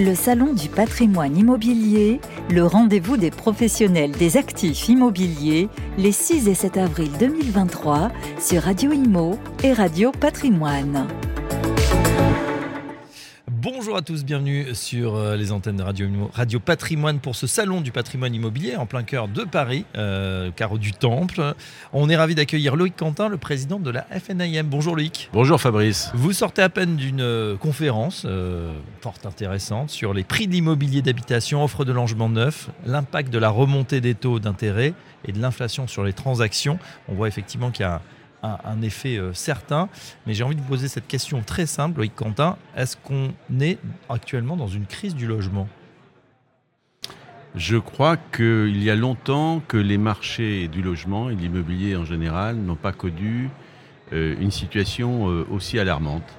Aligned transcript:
Le 0.00 0.14
Salon 0.14 0.54
du 0.54 0.68
patrimoine 0.68 1.36
immobilier, 1.36 2.20
le 2.50 2.64
rendez-vous 2.64 3.16
des 3.16 3.32
professionnels 3.32 4.12
des 4.12 4.36
actifs 4.36 4.88
immobiliers, 4.88 5.68
les 5.96 6.12
6 6.12 6.46
et 6.46 6.54
7 6.54 6.76
avril 6.76 7.10
2023 7.18 8.12
sur 8.38 8.62
Radio 8.62 8.92
Imo 8.92 9.36
et 9.64 9.72
Radio 9.72 10.12
Patrimoine. 10.12 11.08
Bonjour 13.60 13.96
à 13.96 14.02
tous, 14.02 14.24
bienvenue 14.24 14.72
sur 14.72 15.16
euh, 15.16 15.34
les 15.34 15.50
antennes 15.50 15.78
de 15.78 15.82
Radio, 15.82 16.06
Radio 16.32 16.60
Patrimoine 16.60 17.18
pour 17.18 17.34
ce 17.34 17.48
salon 17.48 17.80
du 17.80 17.90
patrimoine 17.90 18.32
immobilier 18.32 18.76
en 18.76 18.86
plein 18.86 19.02
cœur 19.02 19.26
de 19.26 19.42
Paris, 19.42 19.84
euh, 19.96 20.52
carreau 20.52 20.78
du 20.78 20.92
Temple. 20.92 21.54
On 21.92 22.08
est 22.08 22.14
ravi 22.14 22.36
d'accueillir 22.36 22.76
Loïc 22.76 22.94
Quentin, 22.94 23.28
le 23.28 23.36
président 23.36 23.80
de 23.80 23.90
la 23.90 24.02
FNIM. 24.02 24.68
Bonjour 24.68 24.94
Loïc. 24.94 25.28
Bonjour 25.32 25.60
Fabrice. 25.60 26.12
Vous 26.14 26.32
sortez 26.32 26.62
à 26.62 26.68
peine 26.68 26.94
d'une 26.94 27.20
euh, 27.20 27.56
conférence 27.56 28.22
euh, 28.26 28.72
fort 29.00 29.18
intéressante 29.24 29.90
sur 29.90 30.14
les 30.14 30.22
prix 30.22 30.46
de 30.46 30.52
l'immobilier 30.52 31.02
d'habitation, 31.02 31.64
offre 31.64 31.84
de 31.84 31.90
logement 31.90 32.28
neuf, 32.28 32.70
l'impact 32.86 33.32
de 33.32 33.38
la 33.38 33.50
remontée 33.50 34.00
des 34.00 34.14
taux 34.14 34.38
d'intérêt 34.38 34.94
et 35.24 35.32
de 35.32 35.40
l'inflation 35.40 35.88
sur 35.88 36.04
les 36.04 36.12
transactions. 36.12 36.78
On 37.08 37.14
voit 37.14 37.26
effectivement 37.26 37.72
qu'il 37.72 37.82
y 37.82 37.88
a 37.88 38.02
un, 38.42 38.82
effet 38.82 39.16
euh, 39.16 39.32
certain. 39.32 39.88
Mais 40.26 40.34
j'ai 40.34 40.44
envie 40.44 40.54
de 40.54 40.60
vous 40.60 40.68
poser 40.68 40.88
cette 40.88 41.06
question 41.06 41.42
très 41.42 41.66
simple, 41.66 41.98
Loïc 41.98 42.14
Quentin. 42.14 42.56
Est-ce 42.76 42.96
qu'on 42.96 43.32
est 43.60 43.78
actuellement 44.08 44.56
dans 44.56 44.68
une 44.68 44.86
crise 44.86 45.14
du 45.14 45.26
logement? 45.26 45.68
Je 47.54 47.76
crois 47.76 48.16
qu'il 48.16 48.82
y 48.82 48.90
a 48.90 48.96
longtemps 48.96 49.60
que 49.66 49.76
les 49.76 49.98
marchés 49.98 50.68
du 50.68 50.82
logement 50.82 51.30
et 51.30 51.34
de 51.34 51.40
l'immobilier 51.40 51.96
en 51.96 52.04
général 52.04 52.56
n'ont 52.56 52.76
pas 52.76 52.92
connu 52.92 53.50
euh, 54.12 54.36
une 54.38 54.50
situation 54.50 55.30
euh, 55.30 55.46
aussi 55.50 55.78
alarmante. 55.78 56.36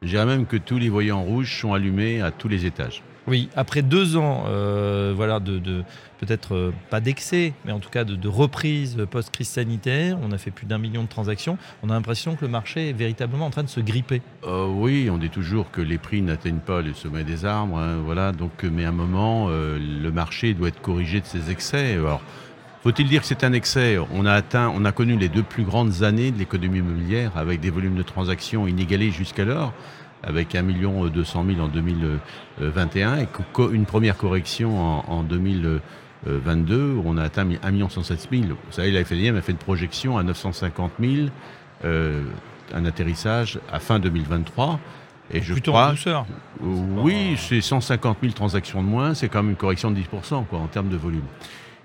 Je 0.00 0.08
dirais 0.08 0.26
même 0.26 0.46
que 0.46 0.56
tous 0.56 0.78
les 0.78 0.88
voyants 0.88 1.22
rouges 1.22 1.60
sont 1.60 1.74
allumés 1.74 2.22
à 2.22 2.30
tous 2.30 2.48
les 2.48 2.66
étages. 2.66 3.02
Oui, 3.28 3.48
après 3.54 3.82
deux 3.82 4.16
ans, 4.16 4.44
euh, 4.48 5.12
voilà, 5.14 5.38
de, 5.38 5.60
peut-être 6.18 6.54
euh, 6.54 6.72
pas 6.90 7.00
d'excès, 7.00 7.52
mais 7.64 7.70
en 7.70 7.78
tout 7.78 7.90
cas 7.90 8.04
de, 8.04 8.28
reprise 8.28 8.98
post-crise 9.10 9.48
sanitaire, 9.48 10.18
on 10.22 10.32
a 10.32 10.38
fait 10.38 10.50
plus 10.50 10.66
d'un 10.66 10.78
million 10.78 11.04
de 11.04 11.08
transactions. 11.08 11.56
On 11.82 11.90
a 11.90 11.92
l'impression 11.92 12.34
que 12.34 12.44
le 12.44 12.50
marché 12.50 12.90
est 12.90 12.92
véritablement 12.92 13.46
en 13.46 13.50
train 13.50 13.62
de 13.62 13.68
se 13.68 13.80
gripper. 13.80 14.22
Euh, 14.44 14.66
oui, 14.66 15.08
on 15.10 15.18
dit 15.18 15.30
toujours 15.30 15.70
que 15.70 15.80
les 15.80 15.98
prix 15.98 16.20
n'atteignent 16.20 16.58
pas 16.58 16.82
le 16.82 16.94
sommet 16.94 17.22
des 17.22 17.44
arbres, 17.44 17.78
hein, 17.78 17.98
voilà. 18.04 18.32
Donc, 18.32 18.64
mais 18.64 18.84
à 18.84 18.88
un 18.88 18.92
moment, 18.92 19.48
le 19.50 20.10
marché 20.10 20.54
doit 20.54 20.68
être 20.68 20.80
corrigé 20.80 21.20
de 21.20 21.26
ses 21.26 21.50
excès. 21.50 21.92
Alors, 21.92 22.22
faut-il 22.82 23.08
dire 23.08 23.20
que 23.20 23.28
c'est 23.28 23.44
un 23.44 23.52
excès? 23.52 23.98
On 24.12 24.26
a 24.26 24.32
atteint, 24.32 24.72
on 24.74 24.84
a 24.84 24.90
connu 24.90 25.16
les 25.16 25.28
deux 25.28 25.44
plus 25.44 25.62
grandes 25.62 26.02
années 26.02 26.32
de 26.32 26.38
l'économie 26.38 26.78
immobilière 26.78 27.36
avec 27.36 27.60
des 27.60 27.70
volumes 27.70 27.94
de 27.94 28.02
transactions 28.02 28.66
inégalés 28.66 29.12
jusqu'alors 29.12 29.72
avec 30.22 30.54
1 30.54 30.62
200 30.62 31.44
000 31.46 31.60
en 31.60 31.68
2021 31.68 33.18
et 33.18 33.28
une 33.72 33.86
première 33.86 34.16
correction 34.16 34.78
en, 35.10 35.22
2022 35.22 36.94
où 36.94 37.02
on 37.04 37.16
a 37.16 37.24
atteint 37.24 37.46
1 37.62 37.88
107 37.88 38.28
000. 38.30 38.42
Vous 38.44 38.56
savez, 38.70 38.90
la 38.90 39.04
FNIM 39.04 39.36
a 39.36 39.42
fait 39.42 39.52
une 39.52 39.58
projection 39.58 40.18
à 40.18 40.22
950 40.22 40.92
000, 41.00 41.28
euh, 41.84 42.22
un 42.74 42.84
atterrissage 42.84 43.58
à 43.70 43.80
fin 43.80 43.98
2023. 43.98 44.78
Et 45.34 45.40
je 45.40 45.52
Plutôt 45.54 45.72
crois, 45.72 45.88
en 45.88 45.90
douceur. 45.90 46.26
oui, 46.60 47.36
c'est 47.38 47.60
150 47.60 48.18
000 48.20 48.32
transactions 48.34 48.82
de 48.82 48.88
moins, 48.88 49.14
c'est 49.14 49.28
quand 49.28 49.42
même 49.42 49.50
une 49.50 49.56
correction 49.56 49.90
de 49.90 49.98
10% 49.98 50.44
quoi, 50.46 50.58
en 50.58 50.66
termes 50.66 50.88
de 50.90 50.96
volume. 50.96 51.24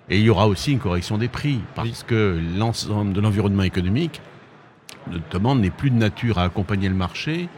Et 0.10 0.18
il 0.20 0.24
y 0.24 0.30
aura 0.30 0.48
aussi 0.48 0.72
une 0.72 0.80
correction 0.80 1.18
des 1.18 1.28
prix, 1.28 1.60
parce 1.76 2.04
que 2.04 2.40
l'ensemble 2.58 3.14
de 3.14 3.22
l'environnement 3.22 3.64
économique, 3.64 4.22
notamment, 5.12 5.56
n'est 5.56 5.70
plus 5.70 5.92
de 5.92 5.96
nature 5.96 6.38
à 6.40 6.44
accompagner 6.44 6.90
le 6.90 6.96
marché, 6.96 7.50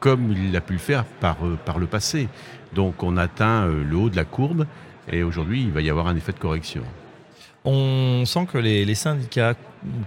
comme 0.00 0.32
il 0.32 0.56
a 0.56 0.60
pu 0.60 0.74
le 0.74 0.78
faire 0.78 1.04
par, 1.04 1.36
euh, 1.44 1.58
par 1.64 1.78
le 1.78 1.86
passé. 1.86 2.28
Donc 2.74 3.02
on 3.02 3.16
atteint 3.16 3.66
euh, 3.66 3.84
le 3.84 3.96
haut 3.96 4.10
de 4.10 4.16
la 4.16 4.24
courbe 4.24 4.66
et 5.10 5.22
aujourd'hui 5.22 5.62
il 5.62 5.70
va 5.70 5.80
y 5.80 5.90
avoir 5.90 6.06
un 6.06 6.16
effet 6.16 6.32
de 6.32 6.38
correction. 6.38 6.82
On 7.64 8.24
sent 8.24 8.46
que 8.50 8.56
les, 8.56 8.94
syndicats 8.94 9.54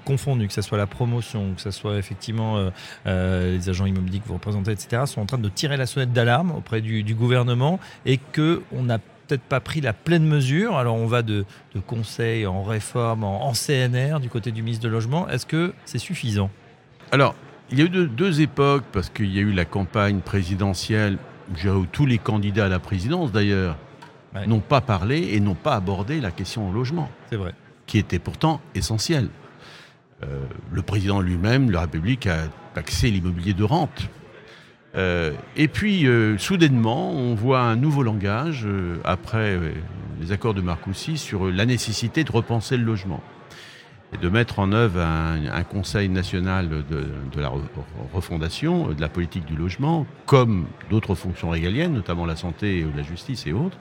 confondus, 0.06 0.48
que 0.48 0.54
ce 0.54 0.62
soit 0.62 0.78
la 0.78 0.88
promotion, 0.88 1.54
que 1.54 1.62
ce 1.62 1.70
soit 1.70 1.98
effectivement 1.98 2.72
euh, 3.06 3.52
les 3.52 3.70
agents 3.70 3.86
immobiliers 3.86 4.20
que 4.20 4.28
vous 4.28 4.36
représentez, 4.36 4.72
etc., 4.72 5.04
sont 5.06 5.22
en 5.22 5.26
train 5.26 5.38
de 5.38 5.50
tirer 5.50 5.78
la 5.78 5.86
sonnette 5.86 6.14
d'alarme 6.14 6.52
auprès 6.52 6.82
du, 6.82 7.14
gouvernement 7.14 7.80
et 8.06 8.18
qu'on 8.18 8.84
n'a 8.84 8.98
peut-être 8.98 9.44
pas 9.44 9.60
pris 9.60 9.82
la 9.82 9.94
pleine 9.94 10.26
mesure. 10.26 10.78
Alors 10.78 10.96
on 10.96 11.08
va 11.08 11.22
de, 11.22 11.46
de 11.76 11.80
conseils 11.80 12.48
en 12.48 12.64
réforme, 12.64 13.24
en, 13.24 13.48
en, 13.48 13.52
CNR 13.54 14.20
du 14.22 14.30
côté 14.30 14.52
du 14.52 14.64
ministre 14.64 14.86
de 14.86 14.90
Logement. 14.90 15.30
Est-ce 15.30 15.46
que 15.46 15.74
c'est 15.86 16.00
suffisant? 16.00 16.50
Alors 17.12 17.36
il 17.72 17.80
y 17.80 17.82
a 17.82 17.86
eu 17.86 18.08
deux, 18.08 18.42
époques, 18.42 18.84
parce 18.92 19.10
qu'il 19.10 19.34
y 19.34 19.40
a 19.40 19.42
eu 19.42 19.54
la 19.54 19.66
campagne 19.66 20.20
présidentielle, 20.20 21.18
où 21.66 21.86
tous 21.86 22.06
les 22.06 22.18
candidats 22.18 22.66
à 22.66 22.70
la 22.70 22.80
présidence 22.80 23.32
d'ailleurs 23.32 23.78
n'ont 24.48 24.60
pas 24.60 24.82
parlé 24.82 25.30
et 25.34 25.40
n'ont 25.40 25.56
pas 25.56 25.76
abordé 25.76 26.22
la 26.22 26.32
question 26.32 26.70
au 26.70 26.74
logement. 26.74 27.10
C'est 27.30 27.38
vrai. 27.38 27.54
Qui 27.88 27.98
était 27.98 28.20
pourtant 28.20 28.62
essentielle. 28.76 29.30
Euh, 30.24 30.46
le 30.72 30.82
président 30.82 31.20
lui-même, 31.20 31.72
la 31.72 31.82
République, 31.82 32.28
a 32.28 32.44
taxé 32.74 33.10
l'immobilier 33.10 33.54
de 33.54 33.64
rente. 33.64 34.10
Euh, 34.96 35.34
et 35.56 35.68
puis, 35.68 36.06
euh, 36.06 36.38
soudainement, 36.38 37.12
on 37.12 37.36
voit 37.36 37.62
un 37.62 37.76
nouveau 37.76 38.04
langage, 38.04 38.68
après 39.06 39.58
les 40.20 40.32
accords 40.32 40.54
de 40.54 40.62
Marcoussis, 40.62 41.18
sur 41.18 41.50
la 41.50 41.66
nécessité 41.66 42.24
de 42.24 42.32
repenser 42.32 42.78
le 42.78 42.84
logement 42.84 43.22
de 44.18 44.30
mettre 44.30 44.60
en 44.60 44.72
œuvre 44.72 45.00
un, 45.00 45.64
Conseil 45.64 46.10
national 46.10 46.70
de, 46.70 47.40
la 47.40 47.52
refondation 48.14 48.90
de 48.90 49.00
la 49.00 49.08
politique 49.08 49.46
du 49.46 49.56
logement, 49.56 50.06
comme 50.26 50.66
d'autres 50.90 51.16
fonctions 51.16 51.50
régaliennes, 51.50 51.94
notamment 51.94 52.26
la 52.26 52.36
santé, 52.36 52.86
la 52.96 53.04
justice 53.04 53.48
et 53.48 53.54
autres. 53.54 53.78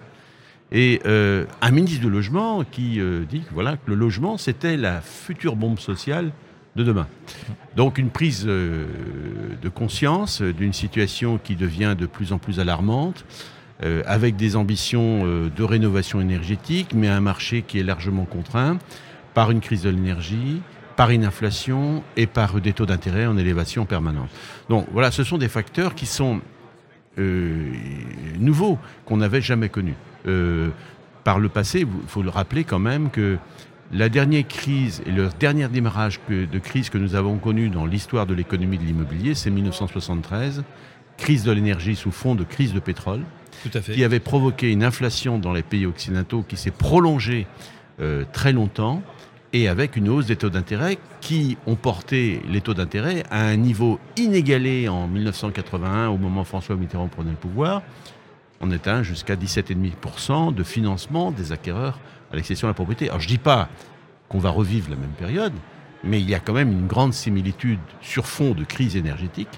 Et 0.72 1.00
euh, 1.04 1.46
un 1.62 1.70
ministre 1.72 2.00
du 2.00 2.10
logement 2.10 2.62
qui 2.62 3.00
euh, 3.00 3.24
dit 3.28 3.40
que, 3.40 3.52
voilà, 3.52 3.76
que 3.76 3.90
le 3.90 3.96
logement, 3.96 4.38
c'était 4.38 4.76
la 4.76 5.00
future 5.00 5.56
bombe 5.56 5.80
sociale 5.80 6.30
de 6.76 6.84
demain. 6.84 7.08
Donc 7.74 7.98
une 7.98 8.10
prise 8.10 8.44
euh, 8.46 8.86
de 9.60 9.68
conscience 9.68 10.42
d'une 10.42 10.72
situation 10.72 11.38
qui 11.42 11.56
devient 11.56 11.96
de 11.98 12.06
plus 12.06 12.32
en 12.32 12.38
plus 12.38 12.60
alarmante, 12.60 13.24
avec 14.04 14.36
des 14.36 14.56
ambitions 14.56 15.24
de 15.24 15.62
rénovation 15.62 16.20
énergétique, 16.20 16.88
mais 16.94 17.08
un 17.08 17.22
marché 17.22 17.62
qui 17.62 17.78
est 17.78 17.82
largement 17.82 18.26
contraint 18.26 18.76
par 19.34 19.50
une 19.50 19.60
crise 19.60 19.82
de 19.82 19.90
l'énergie, 19.90 20.60
par 20.96 21.10
une 21.10 21.24
inflation 21.24 22.02
et 22.16 22.26
par 22.26 22.60
des 22.60 22.72
taux 22.72 22.86
d'intérêt 22.86 23.26
en 23.26 23.36
élévation 23.36 23.86
permanente. 23.86 24.28
Donc 24.68 24.86
voilà, 24.92 25.10
ce 25.10 25.24
sont 25.24 25.38
des 25.38 25.48
facteurs 25.48 25.94
qui 25.94 26.06
sont 26.06 26.40
euh, 27.18 27.72
nouveaux, 28.38 28.78
qu'on 29.04 29.16
n'avait 29.16 29.40
jamais 29.40 29.68
connus. 29.68 29.96
Euh, 30.26 30.70
par 31.24 31.38
le 31.38 31.48
passé, 31.48 31.80
il 31.80 32.08
faut 32.08 32.22
le 32.22 32.30
rappeler 32.30 32.64
quand 32.64 32.78
même 32.78 33.10
que 33.10 33.38
la 33.92 34.08
dernière 34.08 34.46
crise 34.46 35.02
et 35.06 35.10
le 35.10 35.28
dernier 35.40 35.68
démarrage 35.68 36.20
de 36.28 36.58
crise 36.58 36.90
que 36.90 36.98
nous 36.98 37.14
avons 37.14 37.38
connu 37.38 37.70
dans 37.70 37.86
l'histoire 37.86 38.26
de 38.26 38.34
l'économie 38.34 38.78
de 38.78 38.84
l'immobilier, 38.84 39.34
c'est 39.34 39.50
1973, 39.50 40.62
crise 41.16 41.44
de 41.44 41.52
l'énergie 41.52 41.96
sous 41.96 42.12
fond 42.12 42.34
de 42.34 42.44
crise 42.44 42.72
de 42.72 42.80
pétrole, 42.80 43.22
qui 43.92 44.04
avait 44.04 44.20
provoqué 44.20 44.70
une 44.70 44.84
inflation 44.84 45.38
dans 45.38 45.52
les 45.52 45.62
pays 45.62 45.86
occidentaux 45.86 46.44
qui 46.46 46.56
s'est 46.56 46.70
prolongée 46.70 47.46
euh, 48.00 48.24
très 48.32 48.52
longtemps 48.52 49.02
et 49.52 49.68
avec 49.68 49.96
une 49.96 50.08
hausse 50.08 50.26
des 50.26 50.36
taux 50.36 50.50
d'intérêt 50.50 50.98
qui 51.20 51.58
ont 51.66 51.74
porté 51.74 52.40
les 52.48 52.60
taux 52.60 52.74
d'intérêt 52.74 53.24
à 53.30 53.42
un 53.42 53.56
niveau 53.56 53.98
inégalé 54.16 54.88
en 54.88 55.08
1981 55.08 56.08
au 56.08 56.16
moment 56.16 56.42
où 56.42 56.44
François 56.44 56.76
Mitterrand 56.76 57.08
prenait 57.08 57.30
le 57.30 57.36
pouvoir. 57.36 57.82
On 58.60 58.70
atteint 58.70 59.02
jusqu'à 59.02 59.36
17,5% 59.36 60.54
de 60.54 60.62
financement 60.62 61.30
des 61.30 61.52
acquéreurs 61.52 61.98
à 62.32 62.36
l'excession 62.36 62.68
de 62.68 62.70
la 62.70 62.74
propriété. 62.74 63.08
Alors 63.08 63.20
je 63.20 63.26
ne 63.26 63.30
dis 63.30 63.38
pas 63.38 63.68
qu'on 64.28 64.38
va 64.38 64.50
revivre 64.50 64.90
la 64.90 64.96
même 64.96 65.10
période, 65.18 65.52
mais 66.04 66.20
il 66.20 66.30
y 66.30 66.34
a 66.34 66.40
quand 66.40 66.52
même 66.52 66.70
une 66.70 66.86
grande 66.86 67.12
similitude 67.12 67.80
sur 68.00 68.26
fond 68.26 68.52
de 68.52 68.64
crise 68.64 68.96
énergétique, 68.96 69.48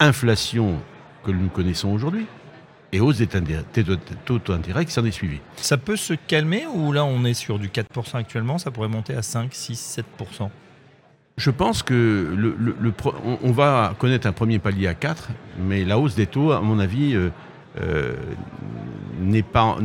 inflation 0.00 0.78
que 1.24 1.30
nous 1.30 1.48
connaissons 1.48 1.90
aujourd'hui, 1.90 2.26
et 2.94 3.00
hausse 3.00 3.18
des 3.18 3.26
taux 3.26 4.38
d'intérêt 4.38 4.84
qui 4.84 4.92
s'en 4.92 5.04
est 5.04 5.10
suivi. 5.10 5.38
Ça 5.56 5.76
peut 5.76 5.96
se 5.96 6.14
calmer 6.14 6.64
ou 6.72 6.92
là 6.92 7.04
on 7.04 7.24
est 7.24 7.34
sur 7.34 7.58
du 7.58 7.68
4% 7.68 8.16
actuellement, 8.16 8.58
ça 8.58 8.70
pourrait 8.70 8.88
monter 8.88 9.14
à 9.14 9.22
5, 9.22 9.52
6, 9.52 10.00
7% 10.20 10.48
je 11.36 11.50
pense 11.50 11.82
que 11.82 12.32
le, 12.36 12.94
on, 13.42 13.50
va 13.50 13.94
connaître 13.98 14.26
un 14.26 14.32
premier 14.32 14.58
palier 14.58 14.86
à 14.86 14.94
4, 14.94 15.30
mais 15.58 15.84
la 15.84 15.98
hausse 15.98 16.14
des 16.14 16.26
taux, 16.26 16.52
à 16.52 16.60
mon 16.60 16.78
avis, 16.78 17.14
euh, 17.14 17.30
euh, 17.80 18.14
n'est 19.20 19.42
pas, 19.42 19.76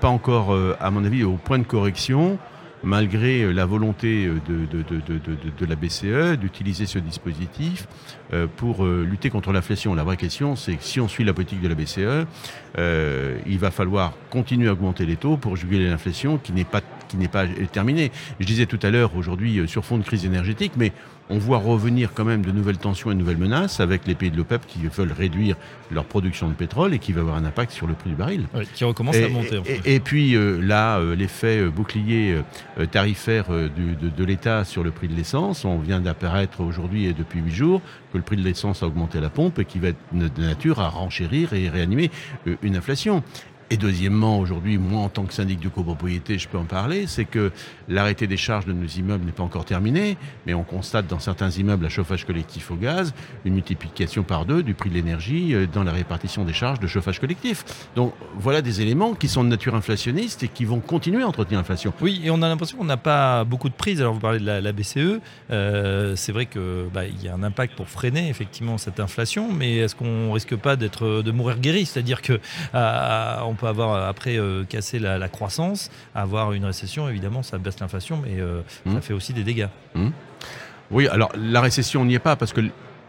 pas 0.00 0.08
encore, 0.08 0.52
euh, 0.52 0.76
à 0.80 0.90
mon 0.90 1.04
avis, 1.04 1.24
au 1.24 1.36
point 1.36 1.58
de 1.58 1.64
correction 1.64 2.38
malgré 2.86 3.50
la 3.50 3.64
volonté 3.64 4.28
de, 4.46 5.66
la 5.66 5.74
BCE 5.74 6.38
d'utiliser 6.38 6.84
ce 6.84 6.98
dispositif 6.98 7.88
pour 8.56 8.84
lutter 8.84 9.30
contre 9.30 9.52
l'inflation. 9.52 9.94
La 9.94 10.04
vraie 10.04 10.16
question, 10.16 10.56
c'est 10.56 10.76
que 10.76 10.84
si 10.84 11.00
on 11.00 11.08
suit 11.08 11.24
la 11.24 11.32
politique 11.32 11.60
de 11.60 11.68
la 11.68 11.74
BCE, 11.74 12.26
il 13.46 13.58
va 13.58 13.70
falloir 13.70 14.14
continuer 14.30 14.68
à 14.68 14.72
augmenter 14.72 15.06
les 15.06 15.16
taux 15.16 15.36
pour 15.36 15.56
juguler 15.56 15.88
l'inflation 15.88 16.38
qui 16.38 16.52
n'est 16.52 16.64
pas 16.64 16.80
qui 17.08 17.16
n'est 17.18 17.28
pas 17.28 17.46
terminée. 17.70 18.10
Je 18.40 18.46
disais 18.46 18.66
tout 18.66 18.78
à 18.82 18.90
l'heure, 18.90 19.14
aujourd'hui, 19.16 19.68
sur 19.68 19.84
fond 19.84 19.98
de 19.98 20.02
crise 20.02 20.24
énergétique, 20.24 20.72
mais 20.76 20.92
on 21.30 21.38
voit 21.38 21.58
revenir 21.58 22.12
quand 22.12 22.24
même 22.24 22.44
de 22.44 22.52
nouvelles 22.52 22.76
tensions 22.76 23.10
et 23.10 23.14
de 23.14 23.18
nouvelles 23.18 23.38
menaces 23.38 23.80
avec 23.80 24.06
les 24.06 24.14
pays 24.14 24.30
de 24.30 24.36
l'OPEP 24.36 24.66
qui 24.66 24.80
veulent 24.86 25.12
réduire 25.12 25.56
leur 25.90 26.04
production 26.04 26.48
de 26.48 26.54
pétrole 26.54 26.92
et 26.92 26.98
qui 26.98 27.12
va 27.12 27.22
avoir 27.22 27.36
un 27.36 27.44
impact 27.44 27.72
sur 27.72 27.86
le 27.86 27.94
prix 27.94 28.10
du 28.10 28.16
baril. 28.16 28.46
qui 28.74 28.84
recommence 28.84 29.16
à 29.16 29.28
monter. 29.28 29.60
Et, 29.84 30.00
puis 30.00 30.36
euh, 30.36 30.60
là, 30.60 30.98
euh, 30.98 31.14
l'effet 31.14 31.60
euh, 31.60 31.70
bouclier 31.70 32.36
tarifaire 32.90 33.46
de, 33.48 34.24
l'État 34.24 34.64
sur 34.64 34.82
le 34.82 34.90
prix 34.90 35.08
de 35.08 35.14
l'essence, 35.14 35.64
on 35.64 35.78
vient 35.78 36.00
d'apparaître 36.00 36.60
aujourd'hui 36.60 37.06
et 37.06 37.12
depuis 37.12 37.40
huit 37.40 37.54
jours 37.54 37.80
que 38.12 38.18
le 38.18 38.23
prix 38.24 38.36
de 38.36 38.42
l'essence 38.42 38.82
a 38.82 38.86
augmenté 38.86 39.20
la 39.20 39.30
pompe 39.30 39.58
et 39.58 39.64
qui 39.64 39.78
va 39.78 39.88
être 39.88 39.98
de 40.12 40.42
nature 40.42 40.80
à 40.80 40.88
renchérir 40.88 41.52
et 41.52 41.68
réanimer 41.68 42.10
une 42.62 42.76
inflation. 42.76 43.22
Et 43.70 43.76
deuxièmement, 43.78 44.38
aujourd'hui, 44.38 44.76
moi 44.76 45.00
en 45.00 45.08
tant 45.08 45.24
que 45.24 45.32
syndic 45.32 45.58
de 45.58 45.68
copropriété, 45.68 46.38
je 46.38 46.48
peux 46.48 46.58
en 46.58 46.64
parler, 46.64 47.06
c'est 47.06 47.24
que 47.24 47.50
l'arrêté 47.88 48.26
des 48.26 48.36
charges 48.36 48.66
de 48.66 48.72
nos 48.72 48.86
immeubles 48.86 49.24
n'est 49.24 49.32
pas 49.32 49.42
encore 49.42 49.64
terminé, 49.64 50.18
mais 50.46 50.52
on 50.52 50.64
constate 50.64 51.06
dans 51.06 51.18
certains 51.18 51.50
immeubles 51.50 51.86
à 51.86 51.88
chauffage 51.88 52.26
collectif 52.26 52.70
au 52.70 52.76
gaz 52.76 53.14
une 53.44 53.54
multiplication 53.54 54.22
par 54.22 54.44
deux 54.44 54.62
du 54.62 54.74
prix 54.74 54.90
de 54.90 54.94
l'énergie 54.94 55.54
euh, 55.54 55.66
dans 55.66 55.82
la 55.82 55.92
répartition 55.92 56.44
des 56.44 56.52
charges 56.52 56.78
de 56.78 56.86
chauffage 56.86 57.20
collectif. 57.20 57.64
Donc 57.96 58.12
voilà 58.34 58.60
des 58.60 58.82
éléments 58.82 59.14
qui 59.14 59.28
sont 59.28 59.42
de 59.42 59.48
nature 59.48 59.74
inflationniste 59.74 60.42
et 60.42 60.48
qui 60.48 60.66
vont 60.66 60.80
continuer 60.80 61.22
à 61.22 61.28
entretenir 61.28 61.58
l'inflation. 61.58 61.94
Oui, 62.02 62.20
et 62.22 62.30
on 62.30 62.42
a 62.42 62.48
l'impression 62.48 62.76
qu'on 62.76 62.84
n'a 62.84 62.98
pas 62.98 63.44
beaucoup 63.44 63.70
de 63.70 63.74
prise. 63.74 64.00
Alors 64.00 64.12
vous 64.12 64.20
parlez 64.20 64.40
de 64.40 64.44
la, 64.44 64.72
BCE, 64.72 65.20
euh, 65.50 66.16
c'est 66.16 66.32
vrai 66.32 66.46
qu'il 66.46 66.62
bah, 66.92 67.06
y 67.06 67.28
a 67.28 67.34
un 67.34 67.42
impact 67.42 67.76
pour 67.76 67.88
freiner 67.88 68.28
effectivement 68.28 68.76
cette 68.76 69.00
inflation, 69.00 69.50
mais 69.50 69.76
est-ce 69.78 69.94
qu'on 69.94 70.32
risque 70.32 70.56
pas 70.56 70.76
de 70.76 71.30
mourir 71.30 71.58
guéri? 71.58 71.86
C'est-à-dire 71.86 72.20
avoir 73.66 73.92
euh, 73.92 74.08
après 74.08 74.38
euh, 74.38 74.64
cassé 74.64 74.98
la, 74.98 75.28
croissance, 75.28 75.90
avoir 76.14 76.52
une 76.52 76.64
récession, 76.64 77.08
évidemment, 77.08 77.42
ça 77.42 77.58
baisse 77.58 77.80
l'inflation, 77.80 78.20
mais 78.22 78.40
euh, 78.40 78.62
ça 78.84 78.92
mmh. 78.92 79.02
fait 79.02 79.12
aussi 79.12 79.32
des 79.32 79.44
dégâts. 79.44 79.68
Mmh. 79.94 80.08
Oui, 80.90 81.08
alors 81.08 81.32
la 81.36 81.60
récession, 81.60 82.04
n'y 82.04 82.14
est 82.14 82.18
pas, 82.18 82.36
parce 82.36 82.52
que 82.52 82.60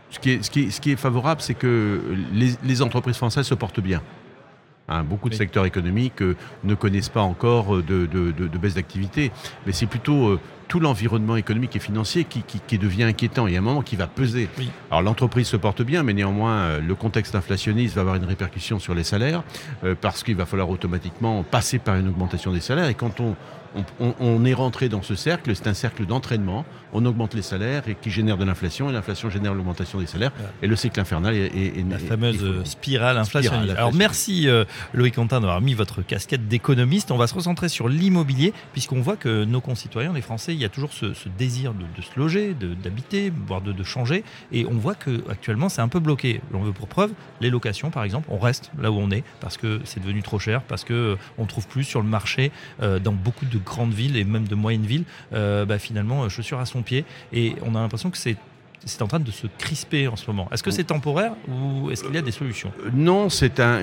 ce 0.09 0.19
qui 0.19 0.31
est, 0.31 0.43
ce 0.43 0.49
qui 0.49 0.71
ce 0.71 0.79
qui 0.79 0.91
est 0.91 0.95
favorable, 0.95 1.41
c'est 1.41 1.53
que 1.53 2.01
les, 2.33 2.81
entreprises 2.81 3.17
françaises 3.17 3.45
se 3.45 3.55
portent 3.55 3.81
bien. 3.81 4.01
Hein, 4.87 5.03
beaucoup 5.03 5.29
de 5.29 5.33
secteurs 5.33 5.65
économiques 5.65 6.21
ne 6.63 6.75
connaissent 6.75 7.09
pas 7.09 7.21
encore 7.21 7.81
de, 7.81 8.57
baisse 8.59 8.75
d'activité, 8.75 9.31
mais 9.65 9.71
c'est 9.71 9.87
plutôt 9.87 10.39
tout 10.67 10.79
l'environnement 10.79 11.35
économique 11.35 11.75
et 11.75 11.79
financier 11.79 12.23
qui, 12.23 12.43
qui, 12.43 12.77
devient 12.77 13.03
inquiétant. 13.03 13.47
Il 13.47 13.53
y 13.53 13.55
a 13.55 13.59
un 13.59 13.63
moment 13.63 13.81
qui 13.81 13.95
va 13.95 14.07
peser. 14.07 14.49
Alors 14.89 15.01
l'entreprise 15.01 15.47
se 15.47 15.57
porte 15.57 15.81
bien, 15.81 16.03
mais 16.03 16.13
néanmoins, 16.13 16.55
euh, 16.55 16.81
le 16.81 16.95
contexte 16.95 17.35
inflationniste 17.35 17.95
va 17.95 18.01
avoir 18.01 18.15
une 18.15 18.25
répercussion 18.25 18.79
sur 18.79 18.93
les 18.93 19.03
salaires, 19.03 19.43
euh, 19.83 19.95
parce 19.99 20.23
qu'il 20.23 20.35
va 20.35 20.45
falloir 20.45 20.69
automatiquement 20.69 21.43
passer 21.43 21.79
par 21.79 21.95
une 21.95 22.07
augmentation 22.07 22.51
des 22.51 22.59
salaires. 22.59 22.89
Et 22.89 22.95
quand 22.95 23.19
on, 23.19 23.35
on, 23.99 24.45
est 24.45 24.53
rentré 24.53 24.89
dans 24.89 25.01
ce 25.01 25.15
cercle, 25.15 25.55
c'est 25.55 25.67
un 25.67 25.73
cercle 25.73 26.05
d'entraînement. 26.05 26.65
On 26.93 27.05
augmente 27.05 27.33
les 27.33 27.41
salaires 27.41 27.83
et 27.87 27.95
qui 27.95 28.09
génère 28.09 28.37
de 28.37 28.45
l'inflation, 28.45 28.89
et 28.89 28.93
l'inflation 28.93 29.29
génère 29.29 29.53
l'augmentation 29.53 29.99
des 29.99 30.05
salaires. 30.05 30.31
Et 30.61 30.67
le 30.67 30.75
cycle 30.75 30.99
infernal 30.99 31.35
est, 31.35 31.89
la 31.89 31.99
fameuse 31.99 32.63
spirale 32.63 33.17
inflationniste. 33.17 33.75
Alors 33.77 33.93
merci 33.93 34.47
euh, 34.47 34.65
Loïc 34.93 35.15
Quentin 35.15 35.39
d'avoir 35.39 35.61
mis 35.61 35.73
votre 35.73 36.01
casquette 36.01 36.47
d'économiste. 36.47 37.11
On 37.11 37.17
va 37.17 37.27
se 37.27 37.33
recentrer 37.33 37.69
sur 37.69 37.89
l'immobilier, 37.89 38.53
puisqu'on 38.73 39.01
voit 39.01 39.17
que 39.17 39.43
nos 39.45 39.61
concitoyens, 39.61 40.13
les 40.13 40.21
Français, 40.21 40.53
il 40.53 40.59
y 40.59 40.65
a 40.65 40.69
toujours 40.69 40.93
ce, 40.93 41.07
désir 41.37 41.73
de, 41.73 42.01
se 42.01 42.17
loger, 42.17 42.53
d'habiter, 42.53 43.31
voire 43.47 43.61
de, 43.61 43.83
changer. 43.83 44.23
Et 44.51 44.65
on 44.65 44.73
voit 44.73 44.95
qu'actuellement, 44.95 45.69
c'est 45.69 45.81
un 45.81 45.87
peu 45.87 45.99
bloqué. 45.99 46.41
On 46.53 46.63
veut 46.63 46.73
pour 46.73 46.87
preuve, 46.87 47.11
les 47.41 47.49
locations, 47.49 47.91
par 47.91 48.03
exemple, 48.03 48.27
on 48.31 48.39
reste 48.39 48.71
là 48.79 48.91
où 48.91 48.95
on 48.95 49.11
est 49.11 49.23
parce 49.39 49.57
que 49.57 49.81
c'est 49.83 49.99
devenu 49.99 50.23
trop 50.23 50.39
cher, 50.39 50.61
parce 50.63 50.83
qu'on 50.83 50.93
euh, 50.93 51.17
ne 51.37 51.45
trouve 51.45 51.67
plus 51.67 51.83
sur 51.83 52.01
le 52.01 52.07
marché 52.07 52.51
euh, 52.81 52.99
dans 52.99 53.11
beaucoup 53.11 53.45
de 53.45 53.57
grandes 53.65 53.93
villes 53.93 54.15
et 54.17 54.23
même 54.23 54.47
de 54.47 54.55
moyennes 54.55 54.85
villes, 54.85 55.03
euh, 55.33 55.65
bah, 55.65 55.79
finalement, 55.79 56.23
euh, 56.23 56.29
chaussures 56.29 56.59
à 56.59 56.65
son 56.65 56.81
pied. 56.81 57.03
Et 57.33 57.55
on 57.65 57.75
a 57.75 57.79
l'impression 57.81 58.09
que 58.09 58.17
c'est 58.17 58.37
c'est 58.87 59.01
en 59.01 59.07
train 59.07 59.19
de 59.19 59.31
se 59.31 59.47
crisper 59.57 60.07
en 60.07 60.15
ce 60.15 60.27
moment. 60.27 60.47
Est-ce 60.51 60.61
que 60.61 60.69
c'est 60.69 60.83
temporaire 60.83 61.31
ou 61.47 61.89
est-ce 61.89 62.03
qu'il 62.03 62.13
y 62.13 62.19
a 62.19 62.21
des 62.21 62.31
solutions? 62.31 62.71
Euh, 62.85 62.89
Non, 62.93 63.29
c'est 63.29 63.59
un, 63.59 63.81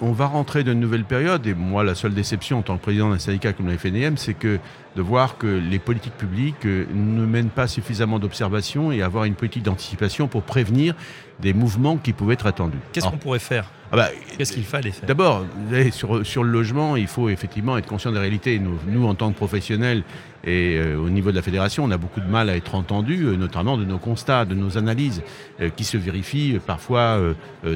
on 0.00 0.12
va 0.12 0.26
rentrer 0.26 0.64
dans 0.64 0.72
une 0.72 0.80
nouvelle 0.80 1.04
période. 1.04 1.46
Et 1.46 1.52
moi, 1.52 1.84
la 1.84 1.94
seule 1.94 2.14
déception 2.14 2.58
en 2.58 2.62
tant 2.62 2.78
que 2.78 2.82
président 2.82 3.10
d'un 3.10 3.18
syndicat 3.18 3.52
comme 3.52 3.66
la 3.68 3.76
FNM, 3.76 4.16
c'est 4.16 4.32
que 4.34 4.58
de 4.98 5.02
voir 5.02 5.38
que 5.38 5.46
les 5.46 5.78
politiques 5.78 6.16
publiques 6.16 6.64
ne 6.64 7.24
mènent 7.24 7.50
pas 7.50 7.68
suffisamment 7.68 8.18
d'observation 8.18 8.90
et 8.90 9.00
avoir 9.00 9.24
une 9.24 9.34
politique 9.34 9.62
d'anticipation 9.62 10.26
pour 10.26 10.42
prévenir 10.42 10.96
des 11.38 11.52
mouvements 11.52 11.98
qui 11.98 12.12
pouvaient 12.12 12.34
être 12.34 12.46
attendus. 12.46 12.78
Qu'est-ce 12.92 13.06
qu'on 13.06 13.16
pourrait 13.16 13.38
faire 13.38 13.70
ah 13.92 13.96
bah, 13.96 14.08
Qu'est-ce 14.36 14.52
qu'il 14.52 14.64
fallait 14.64 14.90
faire 14.90 15.06
D'abord, 15.06 15.46
sur, 15.92 16.26
sur 16.26 16.42
le 16.42 16.50
logement, 16.50 16.96
il 16.96 17.06
faut 17.06 17.28
effectivement 17.28 17.78
être 17.78 17.86
conscient 17.86 18.10
des 18.10 18.18
réalités. 18.18 18.58
Nous, 18.58 18.76
nous 18.88 19.06
en 19.06 19.14
tant 19.14 19.30
que 19.30 19.36
professionnels 19.36 20.02
et 20.44 20.76
euh, 20.76 20.96
au 20.96 21.10
niveau 21.10 21.30
de 21.30 21.36
la 21.36 21.42
fédération, 21.42 21.84
on 21.84 21.90
a 21.90 21.96
beaucoup 21.96 22.20
de 22.20 22.26
mal 22.26 22.50
à 22.50 22.56
être 22.56 22.74
entendus, 22.74 23.24
euh, 23.24 23.36
notamment 23.36 23.76
de 23.76 23.84
nos 23.84 23.98
constats, 23.98 24.44
de 24.44 24.54
nos 24.54 24.78
analyses, 24.78 25.22
euh, 25.60 25.70
qui 25.70 25.84
se 25.84 25.96
vérifient 25.96 26.58
parfois 26.66 27.20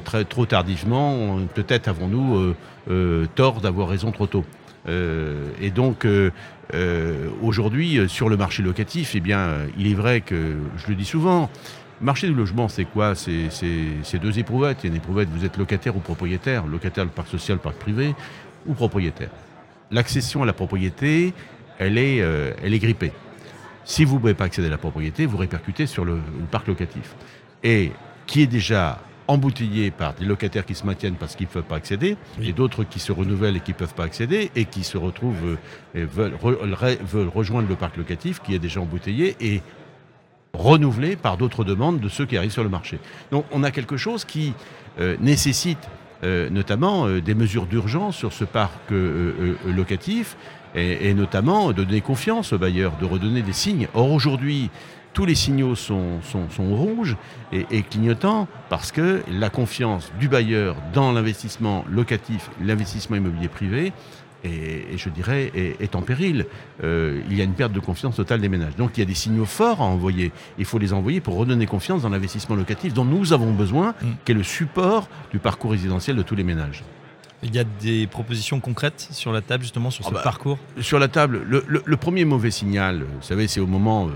très, 0.04 0.25
trop 0.25 0.44
tardivement. 0.44 1.38
Peut-être 1.54 1.86
avons-nous 1.86 2.54
tort 3.36 3.60
d'avoir 3.60 3.88
raison 3.88 4.10
trop 4.10 4.26
tôt. 4.26 4.44
et 4.88 5.70
donc, 5.70 6.06
aujourd'hui, 7.42 8.08
sur 8.08 8.28
le 8.28 8.36
marché 8.36 8.62
locatif, 8.62 9.14
eh 9.14 9.20
bien, 9.20 9.50
il 9.78 9.86
est 9.86 9.94
vrai 9.94 10.20
que, 10.20 10.56
je 10.76 10.88
le 10.88 10.94
dis 10.94 11.04
souvent, 11.04 11.50
Marché 12.02 12.26
du 12.26 12.34
logement, 12.34 12.66
c'est 12.66 12.84
quoi? 12.84 13.14
C'est 13.14 14.19
deux 14.20 14.38
éprouvettes. 14.40 14.78
Il 14.82 14.86
y 14.88 14.90
a 14.90 14.90
une 14.90 14.96
éprouvette, 14.96 15.28
vous 15.28 15.44
êtes 15.44 15.56
locataire 15.56 15.96
ou 15.96 16.00
propriétaire, 16.00 16.66
locataire 16.66 17.04
du 17.04 17.12
parc 17.12 17.28
social, 17.28 17.58
parc 17.58 17.76
privé, 17.76 18.16
ou 18.66 18.74
propriétaire. 18.74 19.30
L'accession 19.92 20.42
à 20.42 20.46
la 20.46 20.52
propriété, 20.52 21.32
elle 21.78 21.98
est, 21.98 22.20
euh, 22.20 22.52
elle 22.60 22.75
est 22.75 22.80
grippée. 22.80 23.12
Si 23.84 24.04
vous 24.04 24.16
ne 24.16 24.20
pouvez 24.20 24.34
pas 24.34 24.44
accéder 24.44 24.66
à 24.66 24.70
la 24.70 24.78
propriété, 24.78 25.26
vous 25.26 25.36
répercutez 25.36 25.86
sur 25.86 26.04
le, 26.04 26.18
parc 26.50 26.66
locatif. 26.66 27.14
Et 27.62 27.92
qui 28.26 28.42
est 28.42 28.46
déjà 28.48 29.00
embouteillé 29.28 29.90
par 29.90 30.14
des 30.14 30.24
locataires 30.24 30.66
qui 30.66 30.74
se 30.74 30.84
maintiennent 30.84 31.14
parce 31.14 31.36
qu'ils 31.36 31.46
ne 31.46 31.52
peuvent 31.52 31.62
pas 31.62 31.76
accéder, 31.76 32.16
et 32.42 32.52
d'autres 32.52 32.84
qui 32.84 32.98
se 32.98 33.12
renouvellent 33.12 33.56
et 33.56 33.60
qui 33.60 33.72
ne 33.72 33.76
peuvent 33.76 33.94
pas 33.94 34.04
accéder, 34.04 34.50
et 34.56 34.64
qui 34.64 34.84
se 34.84 34.98
retrouvent 34.98 35.44
euh, 35.44 35.56
et 35.94 36.04
veulent, 36.04 36.34
veulent, 37.04 37.28
rejoindre 37.28 37.69
le 37.69 37.76
parc 37.76 37.96
locatif 37.96 38.40
qui 38.40 38.54
est 38.54 38.58
déjà 38.58 38.80
embouteillé, 38.80 39.36
et 39.40 39.62
renouvelé 40.54 41.16
par 41.16 41.36
d'autres 41.36 41.64
demandes 41.64 42.00
de 42.00 42.08
ceux 42.08 42.26
qui 42.26 42.36
arrivent 42.36 42.52
sur 42.52 42.64
le 42.64 42.69
marché. 42.69 42.98
Donc 43.30 43.44
on 43.52 43.62
a 43.62 43.70
quelque 43.70 43.96
chose 43.96 44.24
qui 44.24 44.54
euh, 45.00 45.16
nécessite 45.20 45.88
euh, 46.25 46.50
notamment 46.50 47.06
euh, 47.06 47.20
des 47.20 47.34
mesures 47.34 47.66
d'urgence 47.66 48.16
sur 48.16 48.32
ce 48.32 48.44
parc 48.44 48.90
locatif 49.66 50.36
et, 50.75 51.12
notamment 51.12 51.68
de 51.72 51.84
donner 51.84 52.00
confiance 52.00 52.54
aux 52.54 52.58
bailleurs, 52.58 52.92
de 52.98 53.04
redonner 53.04 53.42
des 53.42 53.52
signes. 53.52 53.88
Or 53.92 54.10
aujourd'hui, 54.10 54.70
tous 55.12 55.26
les 55.26 55.35
signaux 55.35 55.75
sont, 55.75 56.20
sont, 56.23 56.47
rouges 56.75 57.17
et, 57.53 57.67
et, 57.70 57.82
clignotants 57.82 58.49
parce 58.70 58.93
que 58.93 59.23
la 59.31 59.50
confiance 59.50 60.11
du 60.19 60.29
bailleur 60.29 60.76
dans 60.94 61.12
l'investissement 61.12 61.85
locatif, 61.91 62.50
l'investissement 62.61 63.17
immobilier 63.17 63.49
privé, 63.49 63.93
et, 64.45 64.97
je 64.97 65.09
dirais, 65.09 65.52
est, 65.54 65.95
en 65.95 66.02
péril. 66.02 66.47
Euh, 66.83 67.23
il 67.31 67.37
y 67.37 67.40
a 67.40 67.45
une 67.45 67.54
perte 67.54 67.73
de 67.73 67.81
confiance 67.81 68.16
totale 68.16 68.40
des 68.40 68.49
ménages. 68.49 68.76
Donc 68.76 68.97
il 68.97 69.00
y 69.00 69.02
a 69.02 69.07
des 69.07 69.14
signaux 69.14 69.45
forts 69.45 69.81
à 69.81 69.85
envoyer. 69.85 70.33
Il 70.59 70.64
faut 70.64 70.78
les 70.78 70.92
envoyer 70.92 71.21
pour 71.21 71.37
redonner 71.37 71.66
confiance 71.66 72.02
dans 72.02 72.09
l'investissement 72.09 72.57
locatif 72.57 72.92
dont 72.92 73.04
nous 73.04 73.33
avons 73.33 73.52
besoin, 73.52 73.95
mm. 74.02 74.07
qui 74.25 74.33
est 74.33 74.35
le 74.35 74.42
support 74.42 75.09
du 75.31 75.38
parcours 75.38 75.71
résidentiel 75.71 76.16
de 76.16 76.23
tous 76.23 76.35
les 76.35 76.45
ménages. 76.45 76.83
Il 77.45 77.54
y 77.54 77.59
a 77.59 77.64
des 77.64 78.07
propositions 78.07 78.61
concrètes 78.61 79.09
sur 79.11 79.33
la 79.33 79.40
table, 79.40 79.64
justement, 79.64 79.90
sur 79.90 80.04
ah 80.07 80.11
ce 80.11 80.14
bah, 80.14 80.21
parcours? 80.23 80.59
Sur 80.81 81.00
la 81.00 81.09
table, 81.09 81.42
le, 81.45 81.97
premier 81.97 82.25
mauvais 82.25 82.52
signal, 82.52 83.02
vous 83.02 83.23
savez, 83.23 83.49
c'est 83.49 83.61
au 83.61 83.66
moment... 83.66 84.09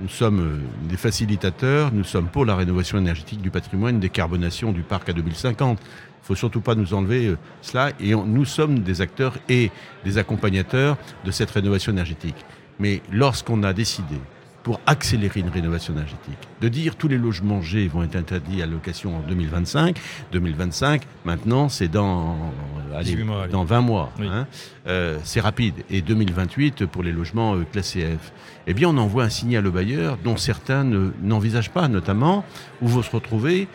nous 0.00 0.08
sommes 0.08 0.40
euh, 0.40 0.88
des 0.88 0.96
facilitateurs, 0.96 1.92
nous 1.92 2.04
sommes 2.04 2.28
pour 2.28 2.44
la 2.44 2.56
rénovation 2.56 2.98
énergétique 2.98 3.40
du 3.40 3.50
patrimoine, 3.50 3.98
décarbonation 4.00 4.72
du 4.72 4.82
parc 4.82 5.08
à 5.08 5.12
2050 5.12 5.78
faut 6.26 6.34
surtout 6.34 6.60
pas 6.60 6.74
nous 6.74 6.92
enlever 6.92 7.26
euh, 7.26 7.38
cela. 7.62 7.92
Et 8.00 8.14
nous 8.14 8.44
sommes 8.44 8.80
des 8.80 9.00
acteurs 9.00 9.34
et 9.48 9.70
des 10.04 10.18
accompagnateurs 10.18 10.96
de 11.24 11.30
cette 11.30 11.50
rénovation 11.50 11.92
énergétique. 11.92 12.44
Mais 12.78 13.00
lorsqu'on 13.12 13.62
a 13.62 13.72
décidé, 13.72 14.16
pour 14.66 14.80
accélérer 14.84 15.38
une 15.38 15.48
rénovation 15.48 15.94
énergétique, 15.94 16.40
de 16.60 16.66
dire 16.66 16.96
tous 16.96 17.06
les 17.06 17.18
logements 17.18 17.62
G 17.62 17.86
vont 17.86 18.02
être 18.02 18.16
interdits 18.16 18.62
à 18.62 18.66
location 18.66 19.18
en 19.18 19.20
2025, 19.20 19.96
2025, 20.32 21.02
maintenant 21.24 21.68
c'est 21.68 21.86
dans, 21.86 22.36
euh, 22.92 23.46
dans 23.46 23.62
20 23.62 23.80
mois. 23.82 24.10
Hein. 24.20 24.48
Euh, 24.88 25.20
c'est 25.22 25.38
rapide. 25.38 25.74
Et 25.88 26.02
2028 26.02 26.84
pour 26.86 27.04
les 27.04 27.12
logements 27.12 27.54
classés 27.70 28.16
F. 28.20 28.32
Eh 28.66 28.74
bien, 28.74 28.88
on 28.88 28.98
envoie 28.98 29.22
un 29.22 29.30
signal 29.30 29.64
au 29.68 29.70
bailleur 29.70 30.18
dont 30.24 30.36
certains 30.36 30.82
n'envisagent 30.82 31.70
pas, 31.70 31.86
notamment, 31.86 32.44
où 32.82 32.88
vous 32.88 33.04
se 33.04 33.10
retrouvez 33.12 33.68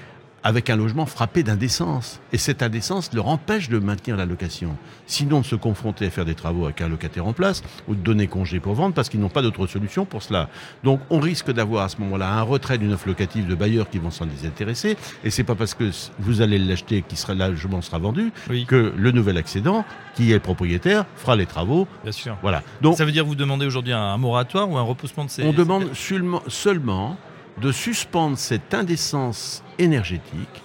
avec 0.43 0.69
un 0.69 0.75
logement 0.75 1.05
frappé 1.05 1.43
d'indécence. 1.43 2.19
Et 2.33 2.37
cette 2.37 2.63
indécence 2.63 3.13
leur 3.13 3.27
empêche 3.27 3.69
de 3.69 3.79
maintenir 3.79 4.17
la 4.17 4.25
location. 4.25 4.75
Sinon 5.05 5.41
de 5.41 5.45
se 5.45 5.55
confronter 5.55 6.07
à 6.07 6.09
faire 6.09 6.25
des 6.25 6.35
travaux 6.35 6.65
avec 6.65 6.81
un 6.81 6.89
locataire 6.89 7.27
en 7.27 7.33
place 7.33 7.63
ou 7.87 7.95
de 7.95 8.01
donner 8.01 8.27
congé 8.27 8.59
pour 8.59 8.73
vendre 8.73 8.93
parce 8.93 9.09
qu'ils 9.09 9.19
n'ont 9.19 9.29
pas 9.29 9.41
d'autre 9.41 9.67
solution 9.67 10.05
pour 10.05 10.23
cela. 10.23 10.49
Donc 10.83 10.99
on 11.09 11.19
risque 11.19 11.51
d'avoir 11.51 11.83
à 11.83 11.89
ce 11.89 11.97
moment-là 11.97 12.31
un 12.31 12.41
retrait 12.41 12.77
d'une 12.77 12.93
offre 12.93 13.07
locative 13.07 13.47
de 13.47 13.55
bailleurs 13.55 13.89
qui 13.89 13.99
vont 13.99 14.11
s'en 14.11 14.25
désintéresser. 14.25 14.97
Et 15.23 15.29
c'est 15.29 15.43
pas 15.43 15.55
parce 15.55 15.73
que 15.73 15.89
vous 16.19 16.41
allez 16.41 16.57
l'acheter 16.57 17.03
qui 17.07 17.15
sera, 17.15 17.33
le 17.33 17.47
logement 17.47 17.81
sera 17.81 17.99
vendu 17.99 18.31
que 18.67 18.93
le 18.95 19.11
nouvel 19.11 19.37
accédant, 19.37 19.85
qui 20.15 20.31
est 20.31 20.39
propriétaire, 20.39 21.05
fera 21.15 21.35
les 21.35 21.45
travaux. 21.45 21.87
Bien 22.03 22.11
sûr. 22.11 22.37
Voilà. 22.41 22.63
Donc, 22.81 22.97
ça 22.97 23.05
veut 23.05 23.11
dire 23.11 23.25
vous 23.25 23.35
demandez 23.35 23.65
aujourd'hui 23.65 23.93
un 23.93 24.17
moratoire 24.17 24.69
ou 24.69 24.77
un 24.77 24.81
repoussement 24.81 25.25
de 25.25 25.29
ces... 25.29 25.43
On 25.43 25.53
demande 25.53 25.89
seulement 25.93 27.17
de 27.59 27.71
suspendre 27.71 28.37
cette 28.37 28.73
indécence 28.73 29.63
énergétique 29.79 30.63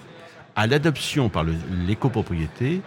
à 0.55 0.67
l'adoption 0.67 1.29
par 1.29 1.43
l'écopropriété 1.87 2.81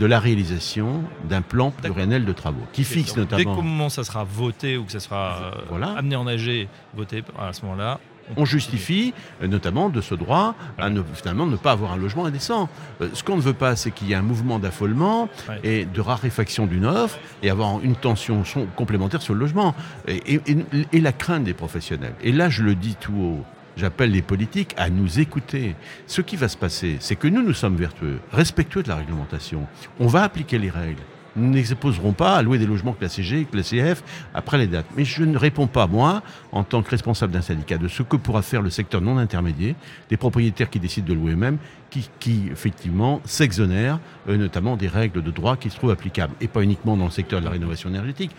de 0.00 0.06
la 0.06 0.18
réalisation 0.18 1.04
d'un 1.28 1.40
plan 1.40 1.70
pluriannuel 1.70 2.24
de 2.24 2.32
travaux 2.32 2.64
qui 2.72 2.82
fixe 2.84 3.14
Dès 3.14 3.14
qu'au 3.14 3.20
notamment. 3.36 3.54
moment 3.62 3.88
ça 3.88 4.02
sera 4.04 4.24
voté 4.24 4.76
ou 4.76 4.84
que 4.84 4.92
ça 4.92 5.00
sera 5.00 5.36
euh, 5.54 5.60
Voilà. 5.68 5.92
amené 5.92 6.16
en 6.16 6.26
AG, 6.26 6.68
voté 6.94 7.22
à 7.38 7.52
ce 7.52 7.62
moment-là, 7.62 8.00
On 8.36 8.44
justifie 8.44 9.14
euh, 9.42 9.46
notamment 9.46 9.88
de 9.88 10.00
ce 10.00 10.14
droit 10.14 10.54
à 10.78 10.90
ne, 10.90 11.02
finalement 11.14 11.46
ne 11.46 11.56
pas 11.56 11.72
avoir 11.72 11.92
un 11.92 11.96
logement 11.96 12.26
indécent. 12.26 12.68
Euh, 13.00 13.08
Ce 13.14 13.22
qu'on 13.24 13.36
ne 13.36 13.40
veut 13.42 13.54
pas, 13.54 13.74
c'est 13.76 13.90
qu'il 13.90 14.08
y 14.08 14.12
ait 14.12 14.16
un 14.16 14.22
mouvement 14.22 14.58
d'affolement 14.58 15.28
et 15.64 15.84
de 15.86 16.00
raréfaction 16.00 16.66
d'une 16.66 16.84
offre 16.86 17.18
et 17.42 17.50
avoir 17.50 17.80
une 17.82 17.96
tension 17.96 18.42
complémentaire 18.76 19.22
sur 19.22 19.34
le 19.34 19.40
logement. 19.40 19.74
Et, 20.06 20.16
et- 20.34 20.40
et- 20.50 20.86
et 20.92 21.00
la 21.00 21.12
crainte 21.12 21.44
des 21.44 21.54
professionnels. 21.54 22.14
Et 22.22 22.32
là, 22.32 22.48
je 22.48 22.62
le 22.62 22.74
dis 22.74 22.94
tout 23.00 23.14
haut. 23.14 23.44
J'appelle 23.76 24.10
les 24.10 24.22
politiques 24.22 24.74
à 24.76 24.90
nous 24.90 25.20
écouter. 25.20 25.76
Ce 26.08 26.20
qui 26.20 26.34
va 26.36 26.48
se 26.48 26.56
passer, 26.56 26.96
c'est 26.98 27.14
que 27.14 27.28
nous, 27.28 27.42
nous 27.42 27.52
sommes 27.54 27.76
vertueux, 27.76 28.18
respectueux 28.32 28.82
de 28.82 28.88
la 28.88 28.96
réglementation. 28.96 29.66
On 30.00 30.08
va 30.08 30.24
appliquer 30.24 30.58
les 30.58 30.70
règles. 30.70 31.02
Nous 31.38 31.50
n'exposerons 31.50 32.12
pas 32.12 32.36
à 32.36 32.42
louer 32.42 32.58
des 32.58 32.66
logements 32.66 32.92
classés 32.92 33.22
G, 33.22 33.46
classés 33.50 33.94
F 33.94 34.02
après 34.34 34.58
les 34.58 34.66
dates. 34.66 34.86
Mais 34.96 35.04
je 35.04 35.22
ne 35.22 35.38
réponds 35.38 35.68
pas, 35.68 35.86
moi, 35.86 36.22
en 36.52 36.64
tant 36.64 36.82
que 36.82 36.90
responsable 36.90 37.32
d'un 37.32 37.42
syndicat, 37.42 37.78
de 37.78 37.88
ce 37.88 38.02
que 38.02 38.16
pourra 38.16 38.42
faire 38.42 38.60
le 38.60 38.70
secteur 38.70 39.00
non 39.00 39.18
intermédiaire, 39.18 39.74
des 40.10 40.16
propriétaires 40.16 40.68
qui 40.68 40.80
décident 40.80 41.06
de 41.06 41.14
louer 41.14 41.32
eux-mêmes, 41.32 41.58
qui, 41.90 42.42
effectivement 42.50 43.20
s'exonèrent 43.24 43.98
euh, 44.28 44.36
notamment 44.36 44.76
des 44.76 44.88
règles 44.88 45.22
de 45.22 45.30
droit 45.30 45.56
qui 45.56 45.70
se 45.70 45.76
trouvent 45.76 45.90
applicables. 45.90 46.34
Et 46.40 46.48
pas 46.48 46.62
uniquement 46.62 46.96
dans 46.96 47.06
le 47.06 47.10
secteur 47.10 47.40
de 47.40 47.44
la 47.44 47.50
rénovation 47.50 47.88
énergétique, 47.88 48.30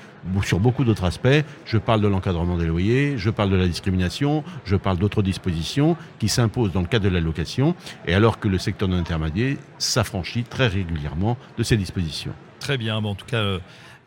sur 0.44 0.60
beaucoup 0.60 0.84
d'autres 0.84 1.06
aspects. 1.06 1.44
Je 1.66 1.78
parle 1.78 2.02
de 2.02 2.08
l'encadrement 2.08 2.58
des 2.58 2.68
loyers, 2.68 3.18
je 3.18 3.30
parle 3.30 3.50
de 3.50 3.56
la 3.56 3.68
discrimination, 3.68 4.44
je 4.66 4.76
parle 4.76 4.98
d'autres 4.98 5.22
dispositions 5.22 5.98
qui 6.20 6.30
s'imposent 6.30 6.72
dans 6.72 6.82
le 6.82 6.88
cadre 6.88 7.06
de 7.06 7.10
la 7.10 7.22
location, 7.22 7.76
et 8.06 8.14
alors 8.14 8.40
que 8.40 8.48
le 8.48 8.58
secteur 8.58 8.88
non 8.88 8.98
intermédiaire 8.98 9.56
s'affranchit 9.78 10.44
très 10.44 10.68
régulièrement 10.68 11.38
de 11.58 11.64
ces 11.64 11.78
dispositions. 11.78 12.34
Très 12.70 12.78
bien. 12.78 13.02
Bon, 13.02 13.10
en 13.10 13.16
tout 13.16 13.26
cas, 13.26 13.38
euh, 13.38 13.58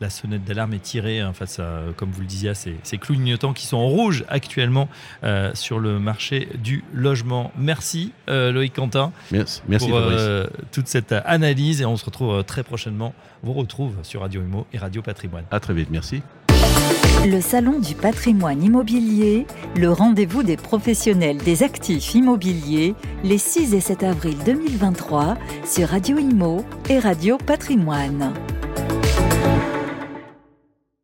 la 0.00 0.08
sonnette 0.08 0.44
d'alarme 0.44 0.72
est 0.74 0.82
tirée 0.82 1.18
hein, 1.18 1.32
face 1.32 1.58
à, 1.58 1.64
euh, 1.64 1.92
comme 1.96 2.12
vous 2.12 2.20
le 2.20 2.28
disiez, 2.28 2.50
à 2.50 2.54
ces, 2.54 2.76
ces 2.84 2.96
clignotants 2.96 3.52
qui 3.52 3.66
sont 3.66 3.76
en 3.76 3.88
rouge 3.88 4.24
actuellement 4.28 4.88
euh, 5.24 5.50
sur 5.54 5.80
le 5.80 5.98
marché 5.98 6.48
du 6.62 6.84
logement. 6.94 7.50
Merci 7.58 8.12
euh, 8.28 8.52
Loïc 8.52 8.72
Quentin 8.72 9.10
Merci, 9.32 9.62
merci 9.66 9.88
pour 9.88 10.00
toute 10.70 10.86
cette 10.86 11.10
analyse 11.10 11.82
et 11.82 11.86
on 11.86 11.96
se 11.96 12.04
retrouve 12.04 12.44
très 12.44 12.62
prochainement. 12.62 13.14
On 13.42 13.48
vous 13.48 13.54
retrouve 13.54 13.96
sur 14.04 14.20
Radio 14.20 14.42
Imo 14.42 14.64
et 14.72 14.78
Radio 14.78 15.02
Patrimoine. 15.02 15.44
À 15.50 15.58
très 15.58 15.74
vite, 15.74 15.88
merci. 15.90 16.22
Le 17.24 17.40
Salon 17.40 17.78
du 17.78 17.94
patrimoine 17.94 18.62
immobilier, 18.62 19.46
le 19.76 19.90
rendez-vous 19.90 20.42
des 20.42 20.56
professionnels 20.56 21.38
des 21.38 21.62
actifs 21.62 22.14
immobiliers, 22.14 22.94
les 23.22 23.38
6 23.38 23.74
et 23.74 23.80
7 23.80 24.02
avril 24.02 24.36
2023 24.44 25.36
sur 25.64 25.88
Radio 25.88 26.18
Imo 26.18 26.64
et 26.90 26.98
Radio 26.98 27.38
Patrimoine. 27.38 28.32